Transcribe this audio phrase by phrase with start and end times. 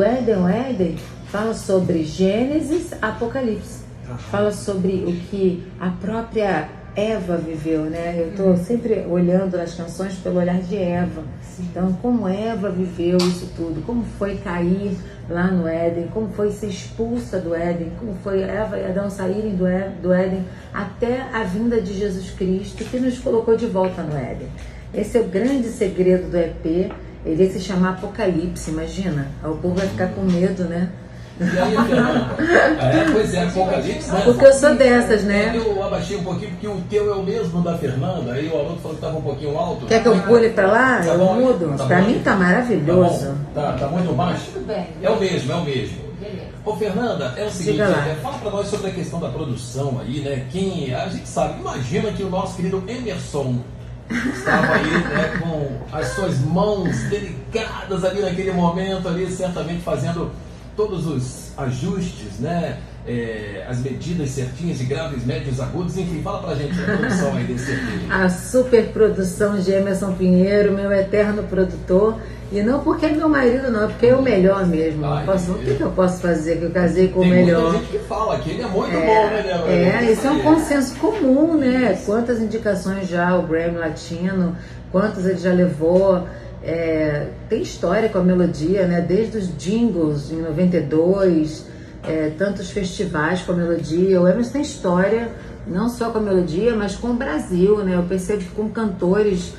[0.00, 3.84] O Éden, o Éden fala sobre Gênesis, Apocalipse.
[4.30, 8.14] Fala sobre o que a própria Eva viveu, né?
[8.18, 11.22] Eu estou sempre olhando nas canções pelo olhar de Eva.
[11.60, 14.96] Então, como Eva viveu isso tudo, como foi cair
[15.28, 19.54] lá no Éden, como foi ser expulsa do Éden, como foi Eva e Adão saírem
[19.54, 24.48] do Éden até a vinda de Jesus Cristo, que nos colocou de volta no Éden.
[24.94, 26.90] Esse é o grande segredo do EP.
[27.24, 29.28] Ele ia se chamar Apocalipse, imagina.
[29.44, 30.88] O povo vai ficar com medo, né?
[31.40, 31.74] E aí,
[33.00, 34.20] é, pois é, Apocalipse, né?
[34.24, 35.52] Porque eu sou dessas, né?
[35.54, 38.76] Eu abaixei um pouquinho porque o teu é o mesmo da Fernanda, aí o aluno
[38.76, 39.86] falou que estava um pouquinho alto.
[39.86, 40.98] Quer que eu pule para lá?
[40.98, 41.76] Tá eu bom, mudo?
[41.76, 43.34] tá para mim tá maravilhoso.
[43.54, 44.50] Tá, tá muito baixo?
[44.52, 44.88] Tudo bem.
[45.00, 45.98] É o mesmo, é o mesmo.
[46.20, 46.52] Beleza.
[46.64, 50.20] Ô Fernanda, é o seguinte, é, fala pra nós sobre a questão da produção aí,
[50.20, 50.46] né?
[50.52, 53.56] Quem, a gente sabe, imagina que o nosso querido Emerson
[54.10, 60.30] estava aí, né, com as suas mãos delicadas ali naquele momento ali, certamente fazendo
[60.76, 62.78] todos os ajustes, né?
[63.04, 67.44] É, as medidas certinhas de graves, médios, agudos, enfim, fala pra gente a produção aí
[67.44, 67.72] desse.
[68.08, 72.20] A super produção de Emerson Pinheiro, meu eterno produtor.
[72.52, 75.06] E não porque é meu marido, não, é porque é o melhor mesmo.
[75.06, 77.62] Ai, posso, o que, que eu posso fazer que eu casei com o Tem melhor?
[77.62, 79.72] muita gente que fala que ele é muito bom, né, Débora?
[79.72, 81.98] É, isso é um consenso comum, né?
[82.04, 84.54] Quantas indicações já o Grammy Latino,
[84.90, 86.26] quantas ele já levou.
[86.62, 89.00] É, tem história com a melodia, né?
[89.00, 91.66] Desde os jingles em 92,
[92.06, 94.20] é, tantos festivais com a melodia.
[94.20, 95.30] O Emerson tem história,
[95.66, 97.96] não só com a melodia, mas com o Brasil, né?
[97.96, 99.54] Eu percebo que com cantores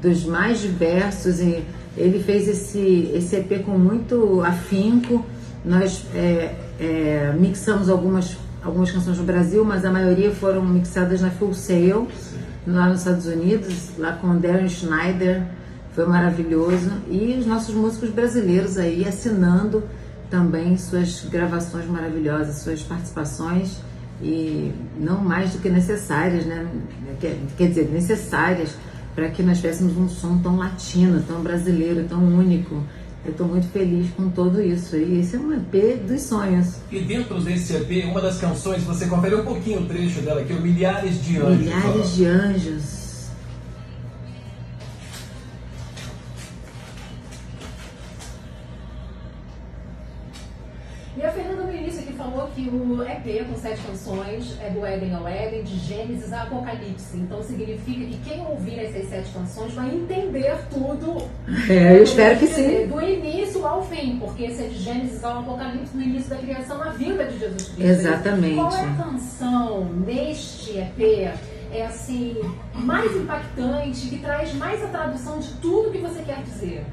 [0.00, 1.64] dos mais diversos e
[1.96, 5.24] ele fez esse, esse EP com muito afinco.
[5.64, 11.30] Nós é, é, mixamos algumas, algumas canções no Brasil, mas a maioria foram mixadas na
[11.30, 12.06] Full Sail,
[12.66, 15.42] lá nos Estados Unidos, lá com Darren Schneider,
[15.92, 16.90] foi maravilhoso.
[17.08, 19.82] E os nossos músicos brasileiros aí assinando
[20.30, 23.78] também suas gravações maravilhosas, suas participações
[24.20, 26.66] e não mais do que necessárias, né?
[27.20, 28.74] Quer, quer dizer, necessárias
[29.16, 32.84] para que nós tivéssemos um som tão latino, tão brasileiro, tão único.
[33.24, 34.94] Eu estou muito feliz com tudo isso.
[34.94, 36.76] E esse é um EP dos sonhos.
[36.92, 40.52] E dentro desse EP, uma das canções, você confere um pouquinho o trecho dela aqui,
[40.52, 41.58] o Milhares de Anjos.
[41.58, 43.06] Milhares de anjos.
[51.16, 51.85] E a Fernanda no início aqui
[52.16, 56.42] falou que o EP com sete canções é do Éden ao Éden, de Gênesis a
[56.42, 57.16] Apocalipse.
[57.16, 61.22] Então significa que quem ouvir essas sete canções vai entender tudo.
[61.68, 62.86] É, eu espero que sim.
[62.86, 66.82] Do início ao fim, porque esse é de Gênesis ao Apocalipse, no início da criação,
[66.82, 67.82] a vida de Jesus Cristo.
[67.82, 68.54] Exatamente.
[68.56, 71.34] Qual é a canção neste EP?
[71.72, 72.36] É assim,
[72.74, 76.84] mais impactante, que traz mais a tradução de tudo que você quer dizer.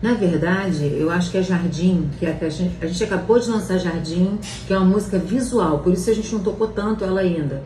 [0.00, 3.38] Na verdade, eu acho que é Jardim, que, é que a, gente, a gente acabou
[3.38, 7.04] de lançar Jardim, que é uma música visual, por isso a gente não tocou tanto
[7.04, 7.62] ela ainda.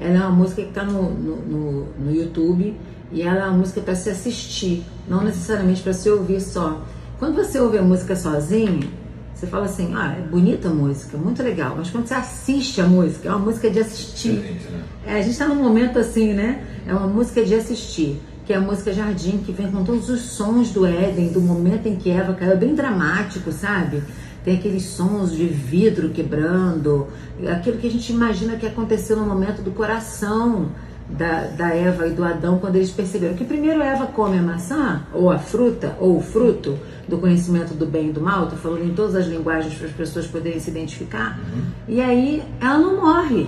[0.00, 2.74] Ela é uma música que está no, no, no, no YouTube
[3.12, 6.82] e ela é uma música para se assistir, não necessariamente para se ouvir só.
[7.18, 8.80] Quando você ouve a música sozinho,
[9.34, 12.86] você fala assim, ah, é bonita a música, muito legal, mas quando você assiste a
[12.86, 14.32] música, é uma música de assistir.
[14.32, 14.82] Né?
[15.06, 16.64] É, a gente está num momento assim, né?
[16.84, 20.22] É uma música de assistir, que é a música Jardim, que vem com todos os
[20.22, 24.02] sons do Éden, do momento em que Eva caiu, é bem dramático, sabe?
[24.42, 27.08] Tem aqueles sons de vidro quebrando,
[27.46, 30.70] aquilo que a gente imagina que aconteceu no momento do coração
[31.06, 35.02] da, da Eva e do Adão, quando eles perceberam que primeiro Eva come a maçã,
[35.12, 38.82] ou a fruta, ou o fruto do conhecimento do bem e do mal, tô falando
[38.82, 41.38] em todas as linguagens para as pessoas poderem se identificar,
[41.86, 43.46] e aí ela não morre.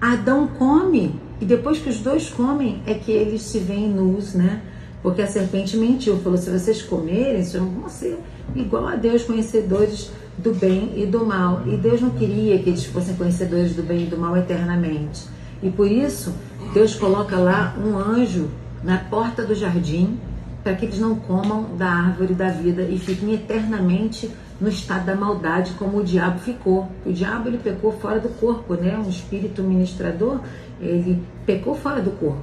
[0.00, 4.60] Adão come e depois que os dois comem é que eles se veem nus, né?
[5.02, 8.18] Porque a serpente mentiu, falou: se vocês comerem, vocês vão ser
[8.56, 11.62] igual a Deus, conhecedores do bem e do mal.
[11.66, 15.26] E Deus não queria que eles fossem conhecedores do bem e do mal eternamente.
[15.62, 16.32] E por isso,
[16.72, 18.48] Deus coloca lá um anjo
[18.82, 20.18] na porta do jardim
[20.62, 25.14] para que eles não comam da árvore da vida e fiquem eternamente no estado da
[25.14, 26.88] maldade como o diabo ficou.
[27.06, 28.98] O diabo ele pecou fora do corpo, né?
[28.98, 30.40] Um espírito ministrador,
[30.80, 32.42] ele pecou fora do corpo.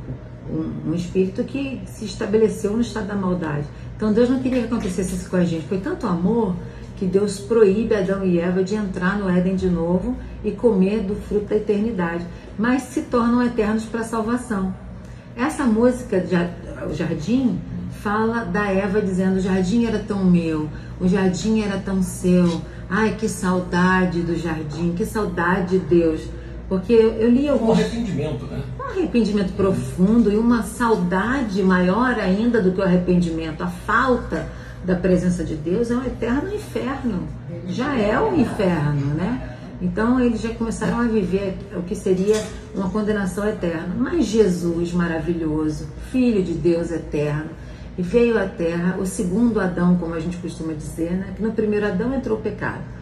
[0.49, 3.65] Um, um espírito que se estabeleceu no estado da maldade.
[3.95, 5.65] Então Deus não queria que acontecesse isso com a gente.
[5.67, 6.55] Foi tanto amor
[6.97, 11.15] que Deus proíbe Adão e Eva de entrar no Éden de novo e comer do
[11.15, 12.25] fruto da eternidade,
[12.57, 14.73] mas se tornam eternos para a salvação.
[15.35, 16.23] Essa música,
[16.89, 17.59] o Jardim,
[18.05, 20.69] fala da Eva dizendo: o jardim era tão meu,
[21.01, 22.61] o jardim era tão seu.
[22.87, 26.21] Ai, que saudade do jardim, que saudade de Deus.
[26.67, 28.63] Porque eu, li Um alguns arrependimento, né?
[28.79, 34.47] um arrependimento profundo e uma saudade maior ainda do que o arrependimento, a falta
[34.83, 37.27] da presença de Deus é um eterno inferno.
[37.67, 39.57] Já é um inferno, né?
[39.81, 42.41] Então eles já começaram a viver o que seria
[42.73, 43.93] uma condenação eterna.
[43.97, 47.49] Mas Jesus maravilhoso, Filho de Deus eterno,
[47.97, 51.33] e veio à terra, o segundo Adão, como a gente costuma dizer, né?
[51.35, 52.94] que no primeiro Adão entrou o pecado.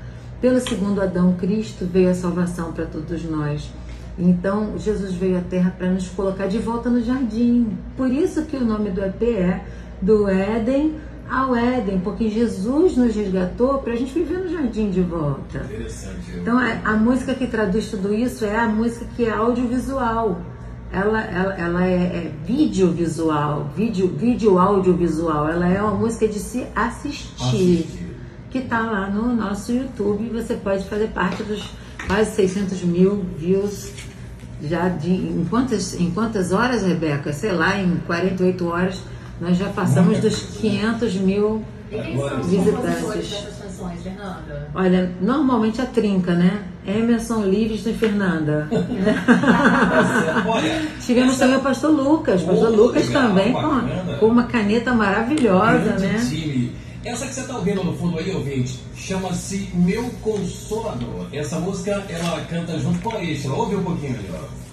[0.44, 3.72] Pelo segundo Adão, Cristo veio a salvação para todos nós.
[4.20, 7.78] Então, Jesus veio à terra para nos colocar de volta no jardim.
[7.96, 9.64] Por isso que o nome do EP é
[10.02, 10.96] do Éden
[11.32, 15.60] ao Éden, porque Jesus nos resgatou para a gente viver no jardim de volta.
[15.60, 16.34] Interessante.
[16.36, 20.42] Então, a, a música que traduz tudo isso é a música que é audiovisual
[20.92, 25.48] ela, ela, ela é, é vídeo-visual, vídeo, vídeo audiovisual.
[25.48, 28.13] Ela é uma música de se assistir, assistir.
[28.54, 30.30] Que está lá no nosso YouTube.
[30.30, 31.72] Você pode fazer parte dos
[32.08, 33.92] quase 600 mil views
[34.62, 37.34] já de em quantas, em quantas horas, Rebeca?
[37.34, 39.02] Sei lá, em 48 horas
[39.42, 41.66] nós já passamos dos 500 mil
[42.46, 43.44] visitantes.
[44.76, 46.64] Olha, normalmente a trinca, né?
[46.86, 48.70] Emerson, Livingston e Fernanda.
[51.06, 52.44] Tivemos também o pastor Lucas.
[52.44, 56.20] O pastor Lucas legal, também com, com, uma caneta maravilhosa, né?
[56.30, 56.53] Time.
[57.06, 61.28] Essa que você está ouvindo no fundo aí, ouvinte, chama-se Meu Consolador.
[61.34, 63.52] Essa música ela canta junto com a Extra.
[63.52, 64.64] Ouve um pouquinho ali, ó.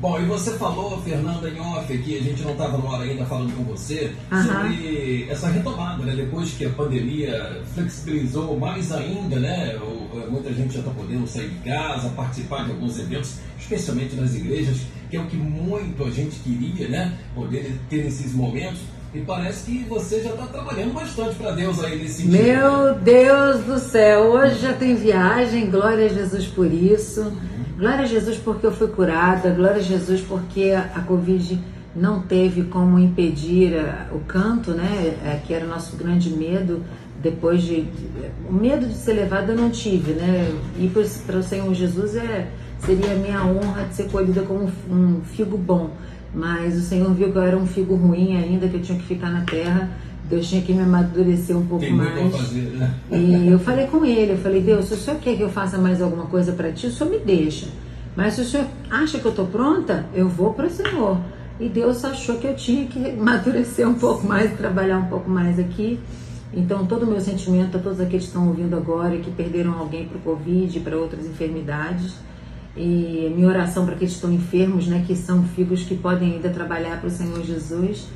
[0.00, 3.24] Bom, e você falou, Fernanda, em off aqui, a gente não estava no ar ainda
[3.24, 4.42] falando com você, uhum.
[4.42, 6.14] sobre essa retomada, né?
[6.14, 9.78] Depois que a pandemia flexibilizou mais ainda, né?
[10.26, 14.78] Muita gente já está podendo sair de casa, participar de alguns eventos, especialmente nas igrejas,
[15.10, 17.12] que é o que muito a gente queria, né?
[17.34, 18.80] Poder ter esses momentos.
[19.14, 22.32] E parece que você já está trabalhando bastante para Deus aí nesse sentido.
[22.32, 23.00] Meu né?
[23.04, 27.32] Deus do céu, hoje já tem viagem, glória a Jesus por isso.
[27.78, 31.60] Glória a Jesus porque eu fui curada, glória a Jesus porque a Covid
[31.94, 33.74] não teve como impedir
[34.12, 35.16] o canto, né?
[35.24, 36.82] É, que era o nosso grande medo.
[37.24, 37.86] Depois de.
[38.48, 40.54] O medo de ser levada eu não tive, né?
[40.78, 40.92] Ir
[41.26, 42.48] para o Senhor Jesus é,
[42.78, 45.90] seria a minha honra de ser colhida como um figo bom.
[46.32, 49.06] Mas o Senhor viu que eu era um figo ruim ainda, que eu tinha que
[49.06, 49.90] ficar na terra
[50.28, 52.34] Deus tinha que me amadurecer um pouco mais.
[52.34, 52.94] Fazer, né?
[53.10, 55.76] E eu falei com ele, eu falei, Deus, se o senhor quer que eu faça
[55.76, 57.68] mais alguma coisa para ti, o senhor me deixa.
[58.16, 61.18] Mas se o senhor acha que eu estou pronta, eu vou para o Senhor.
[61.58, 65.58] E Deus achou que eu tinha que amadurecer um pouco mais, trabalhar um pouco mais
[65.58, 65.98] aqui.
[66.56, 70.06] Então, todo o meu sentimento a todos aqueles que estão ouvindo agora, que perderam alguém
[70.06, 72.14] para o Covid, para outras enfermidades.
[72.76, 76.50] E minha oração para aqueles que estão enfermos, né, que são filhos que podem ainda
[76.50, 78.08] trabalhar para o Senhor Jesus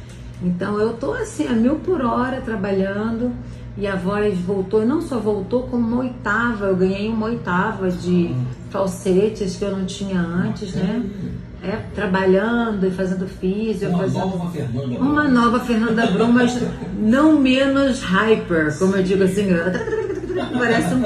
[0.42, 3.32] então eu tô assim a mil por hora trabalhando
[3.78, 8.34] e a voz voltou, não só voltou como uma oitava, eu ganhei uma oitava de
[8.70, 11.00] falsetes que eu não tinha antes, né?
[11.62, 13.92] É, trabalhando e fazendo físico.
[13.92, 14.26] Uma fazendo...
[14.26, 14.98] nova Fernanda Brum.
[14.98, 16.60] Uma nova Fernanda Brum, mas
[16.98, 19.46] não menos hyper, como eu digo assim.
[20.58, 21.02] Parece um,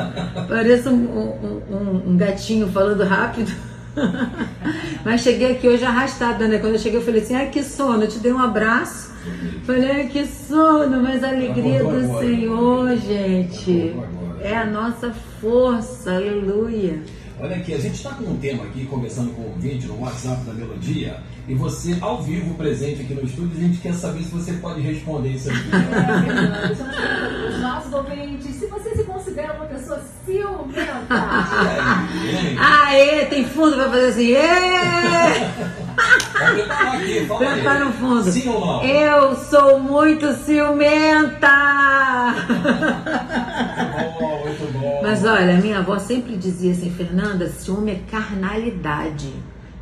[0.49, 3.53] parece um, um, um gatinho falando rápido.
[5.05, 6.59] Mas cheguei aqui hoje arrastada, né?
[6.59, 9.12] Quando eu cheguei, eu falei assim: ai que sono, eu te dei um abraço.
[9.65, 13.95] Falei, ai que sono, mas a alegria do Senhor, gente,
[14.41, 17.03] é a nossa força, aleluia.
[17.41, 20.45] Olha aqui, a gente está com um tema aqui, conversando com o vídeo no WhatsApp
[20.45, 21.17] da Melodia,
[21.49, 24.81] e você, ao vivo, presente aqui no estúdio, a gente quer saber se você pode
[24.81, 25.59] responder isso aqui.
[27.03, 31.25] É, os nossos ouvintes, se você se considera uma pessoa ciumenta.
[32.59, 35.82] Aê, tem fundo para fazer assim, aqui,
[37.27, 38.25] fala Prepara no fundo.
[38.25, 38.85] Sim ou não?
[38.85, 41.49] Eu sou muito ciumenta!
[43.93, 45.01] Muito bom, muito bom.
[45.03, 49.33] Mas olha, minha avó sempre dizia assim, Fernanda, ciúme é carnalidade.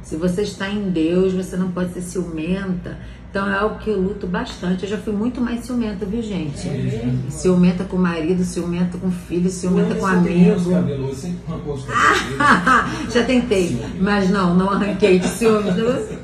[0.02, 2.98] Se você está em Deus, você não pode ser ciumenta.
[3.30, 4.82] Então é algo que eu luto bastante.
[4.82, 6.68] Eu já fui muito mais ciumenta, viu, gente?
[6.68, 10.68] É ciumenta com o marido, ciumenta com o filho, ciumenta com amigo.
[10.68, 11.14] Cabelo,
[13.08, 15.70] já tentei, mas não, não arranquei de ciúme.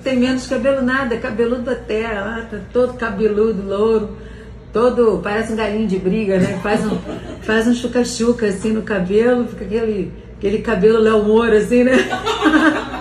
[0.02, 4.16] Tem menos cabelo nada, cabeludo da terra, tá todo cabeludo, louro,
[4.72, 6.58] todo, parece um galinho de briga, né?
[6.60, 6.98] Faz um,
[7.42, 11.92] faz um chuca-chuca assim no cabelo, fica aquele, aquele cabelo Léo Moura, assim, né?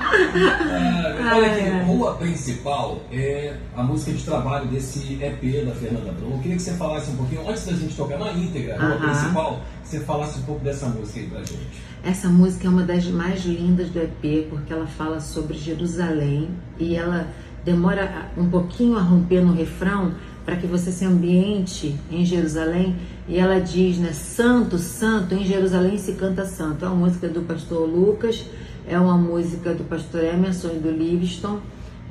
[1.33, 6.33] olha aqui, Rua Principal é a música de trabalho desse EP da Fernanda Brum.
[6.33, 8.99] Eu queria que você falasse um pouquinho, antes da gente tocar na íntegra, uh -huh.
[8.99, 11.81] Principal, você falasse um pouco dessa música aí pra gente.
[12.03, 16.95] Essa música é uma das mais lindas do EP, porque ela fala sobre Jerusalém e
[16.95, 17.27] ela
[17.63, 20.13] demora um pouquinho a romper no refrão
[20.45, 22.95] para que você se ambiente em Jerusalém.
[23.27, 26.85] E ela diz, né, santo, santo, em Jerusalém se canta santo.
[26.85, 28.45] É uma música do pastor Lucas
[28.87, 31.59] É uma música do pastor Emerson e do Livingston,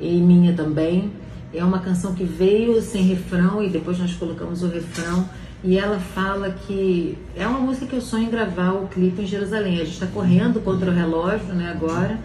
[0.01, 1.13] e minha também.
[1.53, 5.29] É uma canção que veio sem refrão e depois nós colocamos o refrão.
[5.63, 9.27] E ela fala que é uma música que eu sonho em gravar o clipe em
[9.27, 9.75] Jerusalém.
[9.75, 12.19] A gente está correndo contra o relógio né, agora,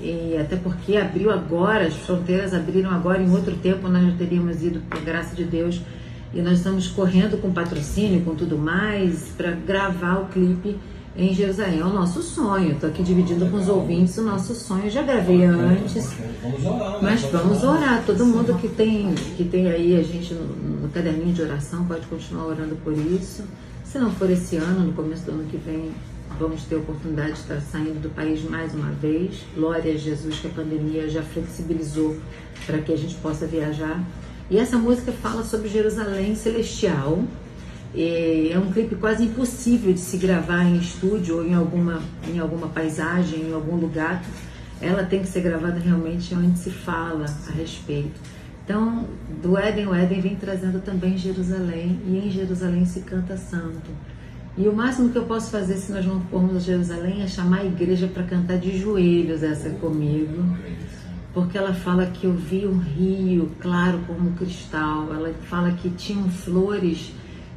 [0.00, 4.62] e até porque abriu agora, as fronteiras abriram agora, em outro tempo nós já teríamos
[4.62, 5.80] ido, por graça de Deus,
[6.34, 10.76] e nós estamos correndo com patrocínio, com tudo mais, para gravar o clipe
[11.16, 11.80] em Jerusalém.
[11.80, 12.72] É o nosso sonho.
[12.72, 14.90] Estou aqui dividindo com os ouvintes o nosso sonho.
[14.90, 16.10] Já gravei antes,
[17.02, 18.02] mas vamos orar.
[18.04, 20.46] Todo mundo que tem, que tem aí a gente no,
[20.82, 23.44] no caderninho de oração pode continuar orando por isso.
[23.84, 25.90] Se não for esse ano, no começo do ano que vem,
[26.38, 29.44] vamos ter a oportunidade de estar saindo do país mais uma vez.
[29.54, 32.16] Glória a Jesus que a pandemia já flexibilizou
[32.66, 34.00] para que a gente possa viajar.
[34.48, 37.22] E essa música fala sobre Jerusalém celestial.
[37.94, 42.68] É um clipe quase impossível de se gravar em estúdio ou em alguma, em alguma
[42.68, 44.24] paisagem, em algum lugar.
[44.80, 48.20] Ela tem que ser gravada realmente onde se fala a respeito.
[48.64, 49.06] Então,
[49.42, 53.90] do Éden, o Éden vem trazendo também Jerusalém, e em Jerusalém se canta santo.
[54.56, 57.60] E o máximo que eu posso fazer se nós não formos a Jerusalém é chamar
[57.60, 60.56] a igreja para cantar de joelhos essa comigo
[61.32, 66.28] porque ela fala que eu vi um rio claro como cristal, ela fala que tinham
[66.28, 67.12] flores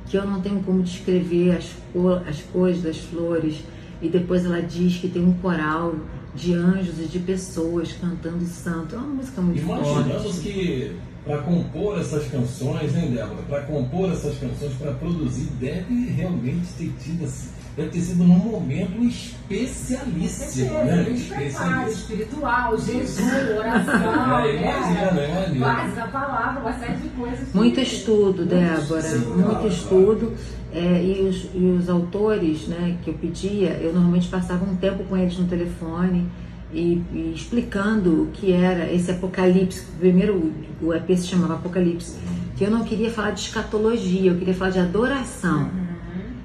[0.08, 3.64] que eu não tenho como descrever as, cor, as cores das flores,
[4.02, 5.96] e depois ela diz que tem um coral
[6.36, 8.96] de anjos e de pessoas cantando santo.
[8.96, 10.40] É uma música muito Imaginamos forte.
[10.42, 10.96] que
[11.26, 13.42] para compor essas canções, hein, Débora?
[13.48, 18.38] Para compor essas canções, para produzir, deve realmente ter tido assim deve ter sido num
[18.38, 21.10] momento especialíssimo, né?
[21.10, 21.90] Especialíssimo.
[21.90, 25.48] espiritual, jejum, oração, é, imagina, né?
[25.50, 25.60] né?
[25.60, 27.54] Base da palavra, uma série de coisas.
[27.54, 30.34] Muito estudo, Débora, Sim, muito claro, estudo.
[30.72, 35.04] É, e, os, e os autores né, que eu pedia, eu normalmente passava um tempo
[35.04, 36.28] com eles no telefone
[36.74, 39.84] e, e explicando o que era esse Apocalipse.
[40.00, 40.52] Primeiro
[40.82, 42.18] o EP se chamava Apocalipse,
[42.58, 45.66] que eu não queria falar de escatologia, eu queria falar de adoração.
[45.66, 45.93] Uhum.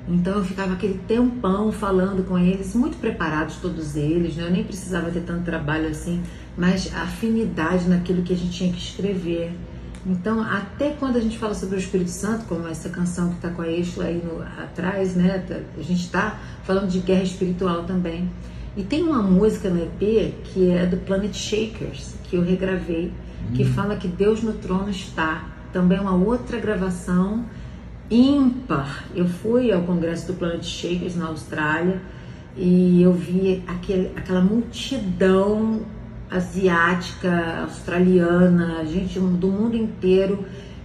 [0.09, 4.45] Então eu ficava aquele tempão falando com eles, muito preparados todos eles, né?
[4.47, 6.23] eu nem precisava ter tanto trabalho assim,
[6.57, 9.53] mas a afinidade naquilo que a gente tinha que escrever.
[10.07, 13.50] Então, até quando a gente fala sobre o Espírito Santo, como essa canção que está
[13.50, 15.45] com a Eixo aí no, atrás, né?
[15.47, 18.31] Tá, a gente está falando de guerra espiritual também.
[18.77, 23.12] E tem uma música no EP que é do Planet Shakers, que eu regravei,
[23.55, 23.73] que hum.
[23.75, 25.47] fala que Deus no trono está.
[25.73, 27.45] Também uma outra gravação
[28.11, 29.05] ímpar.
[29.15, 32.00] Eu fui ao congresso do Planet Shakers na Austrália
[32.57, 35.83] e eu vi aquele, aquela multidão
[36.31, 40.45] asiática, australiana, gente do mundo inteiro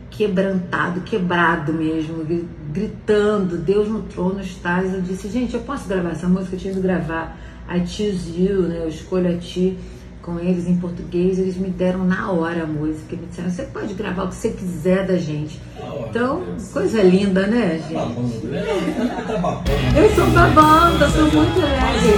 [0.10, 2.24] quebrantado, quebrado mesmo,
[2.72, 4.84] gritando, Deus no trono está.
[4.84, 6.56] Eu disse, gente, eu posso gravar essa música?
[6.56, 7.38] Eu tive que gravar
[7.68, 8.82] I Choose You, né?
[8.84, 9.78] Eu escolho a ti
[10.24, 13.94] com eles em português, eles me deram na hora a música, me disseram, você pode
[13.94, 15.62] gravar o que você quiser da gente.
[16.10, 18.02] Então, coisa linda, né, gente?
[19.96, 22.14] Eu sou babando, eu sou muito leve.